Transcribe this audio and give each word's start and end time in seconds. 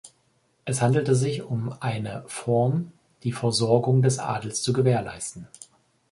Es 0.65 0.81
handelte 0.81 1.13
sich 1.15 1.43
um 1.43 1.75
eine 1.79 2.23
Form, 2.25 2.91
die 3.21 3.31
Versorgung 3.31 4.01
des 4.01 4.17
Adels 4.17 4.63
zu 4.63 4.73
gewährleisten. 4.73 5.47